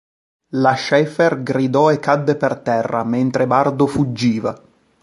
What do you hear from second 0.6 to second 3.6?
Schaeffer gridò e cadde per terra, mentre